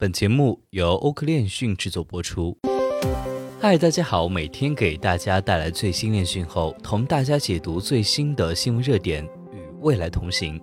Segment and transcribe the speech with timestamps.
[0.00, 2.56] 本节目由欧科链讯制作播出。
[3.60, 10.60] 嗨，大家好，每天给大家带来最新链讯后，同大家解读最新的新闻热点，与未来同行。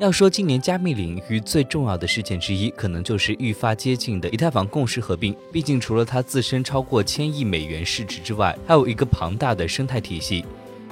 [0.00, 5.36] 要说今年加密领域最重要的事件之一，可能就是愈发接近的以太坊共识合并。
[5.52, 10.42] 毕竟，除了它自身超过千亿美元市值之外，还有一个庞大的生态体系。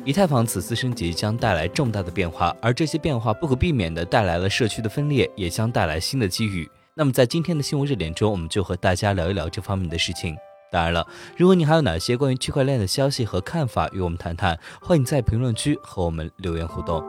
[0.04, 6.68] 以太坊此次升级将带来重大的变化，而这些变化不可避免地带来了社区的分裂，也将带来新的机遇。
[6.94, 10.36] 那么在今天的新闻热点中，我们就和大家聊一聊这方面的事情。
[10.70, 11.06] 当然了，
[11.38, 17.02] 如果你还有哪些关于区块链的消息和看法与我们谈谈，欢迎在评论区和我们留言互动。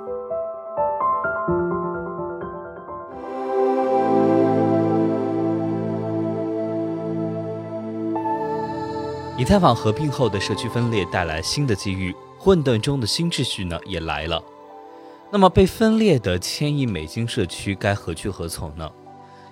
[9.38, 14.42] 以太坊合并后的社区分裂带来新的机遇，混沌中的新秩序呢也来了。
[15.30, 18.90] 那么被分裂的千亿美金社区该何去何从呢？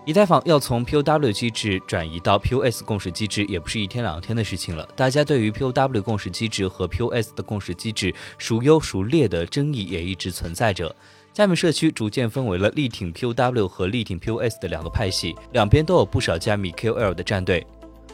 [0.04, 4.88] 以太坊要从 POW 机制转移到 POS 共识机制，也不是一天两天的事情了。
[4.96, 10.94] 大家对于 POW 共识机制和 POS 的共识机制孰优孰劣的争议也一直存在着。
[11.32, 17.66] 加密社区逐渐分为了力挺 POW 和力挺 POS 的两个派系，两边都有不少加密 KOL 的战队。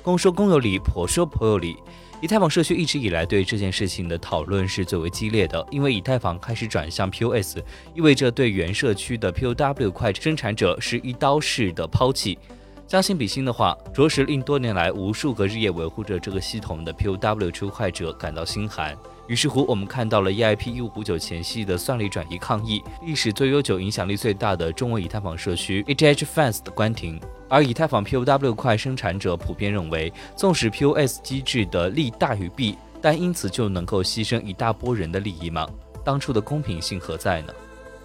[0.08, 1.75] 公说公有理，婆说婆有理。
[2.22, 7.58] 以太坊社区一直以来对这件事情的讨论是最为激烈的，因为以太坊开始转向 POS，
[7.94, 12.39] 意味着对原社区的 POW 快生产者是一刀式的抛弃。
[12.88, 18.95] 将心比心的话，着实令多年来无数个日夜维护着这个系统的 POW 出快者感到心寒。
[19.28, 27.20] 于是乎，我们看到了 EIP 一五五九前夕的算力转移抗议，历史最悠久、影响力最大的中文以太坊社区 ETH Fans 的关停。
[27.50, 35.67] 而以太坊 POW 块生产者普遍认为，纵使 POS 机制的利大于弊，但因此就能够牺牲一大波人的利益吗？
[36.05, 37.53] 当初的公平性何在呢？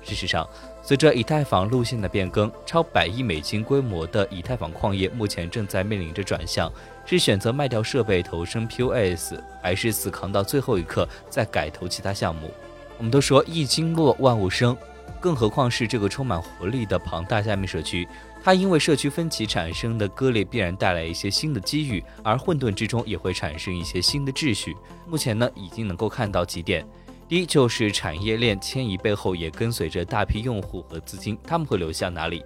[0.03, 0.48] 事实上，
[0.83, 6.70] 随着以太坊路线的变更，超百亿美金规模的以太坊矿业目前正在面临着转向：
[7.06, 12.50] 是选择卖掉设备投身 POS，还是死扛到最后一刻再改投其他项目？
[12.99, 14.76] 我们都说一经落万物生，
[15.21, 18.06] 更何况是这个充满活力的庞大加密社区，
[18.43, 24.76] 它因为社区分歧产生的割裂必然带来一些新的机遇，而混沌之中也会产生一些新的秩序。
[25.06, 26.84] 目前呢，已经能够看到几点。
[27.32, 32.44] 一就是产业链迁移背后也跟随着大批用户和资金，他们会流向哪里？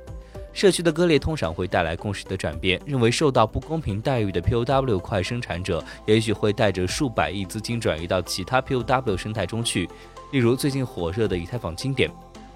[0.52, 9.91] 社区的割裂通常会带来共识的转变，认为受到不公平待遇的 POW 块生产者，也许会带着数百亿资金转移到其他 POW 生态中去，
[10.30, 12.08] 例如最近火热的以太坊经典。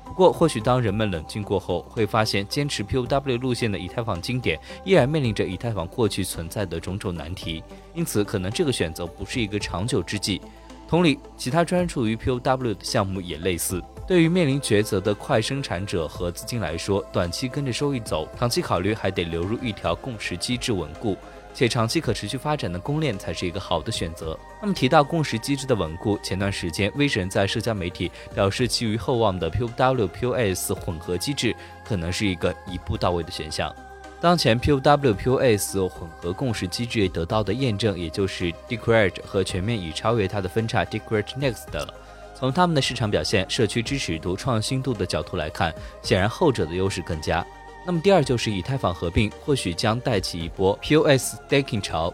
[0.04, 7.60] 不过，或许当人们冷静过后，会发现坚持 POW 路线的以太坊经典依然面临着以太坊过去存在的种种难题，
[7.92, 10.41] 因此可能这个选择不是一个长久之计。
[10.90, 13.80] 同理，其他专注于 POW 的项目也类似。
[14.08, 21.16] 对于面临抉择的快生产者和资金来说，短期跟着收益走，长期考虑还得流入一条共识机制稳固
[21.54, 24.36] 且长期可持续发展的公链才是一个好的选择。
[24.60, 33.72] 那么提到共识机制的稳固，前段时间威神在社交媒体表示，寄予厚望的 POW POS 混合机制可能是一个一步到位的选项。
[34.20, 41.94] 当前 POW POS 混合共识机制得到的验证，也就是 Decred 和全面已超越它的分叉 Decred Next 了。
[42.34, 47.44] 从他们的市场表现、社区支持度、创新度的角度来看，显然后者的优势更佳。
[47.86, 52.12] 那么第二就是以太坊合并，或许将带起一波 POS Staking 潮。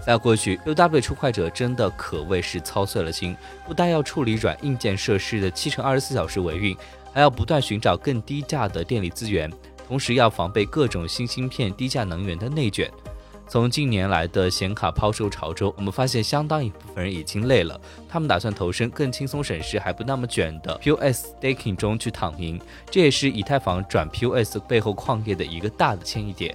[0.00, 3.36] 在过去，POW 出快者真的可谓是操碎了心，
[3.66, 6.76] 不但要处理软硬件设施的七乘二十四小时维运，
[7.12, 9.52] 还要不断寻找更低价的电力资源。
[9.88, 12.92] 同时要防备各种新芯片、低价能源的内卷。
[13.48, 22.60] 从近年来的显卡抛售潮中，我们发现相当一部分人已经累了，他们打算投身更轻松省事还不那么卷的 POS staking 中去躺赢。
[22.90, 26.54] 这也是以太坊转 POS 背后矿业的一个大的迁移点。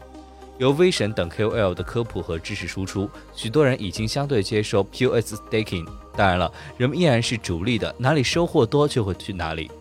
[0.60, 5.88] 由威神等 KOL 的科普和知识输出，许多人已经相对接受 POS staking。
[6.16, 9.72] 当然了，人们依然是逐利的，哪里收获多就会去哪里。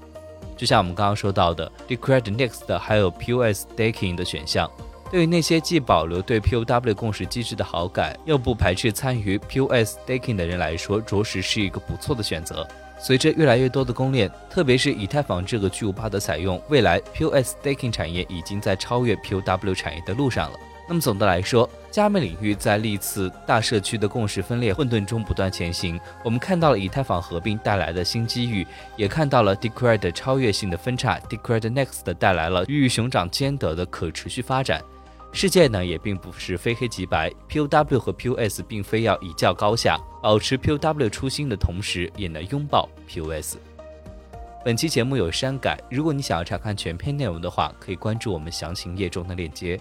[0.62, 4.70] 就像我们刚刚说到的，Decred Next 还有 POS Staking 的选项，
[5.10, 12.64] 对于那些既保留对 POW 共识机制的好感，又不排斥参与 POS Staking 的人来说，着实是一个不错的选择。
[13.00, 20.56] 随着越来越多的公链，特别是以太坊这个巨无霸的采用，未来 POS Staking 产业已经在超越 POW 产业的路上了。
[20.92, 25.98] 那么总的来说，加密领域在历次大社区的共识分裂混沌中不断前行。
[26.22, 34.82] 我们看到了以太坊合并带来的新机遇，也看到了 Decred 超越性的分叉，Decred Next 带来了鱼与熊掌兼得的可持续发展。
[35.32, 43.56] 世界呢也并不是非黑即白，POW 和 POS 并非要一较高下，保持 POW 初心的同时，也能拥抱 POS。
[44.62, 49.80] 本期节目有删改，如果你想要查看全篇内容的话，可以关注我们详情页中的链接。